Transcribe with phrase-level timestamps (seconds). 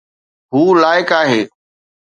[0.53, 1.49] هو لائق آهي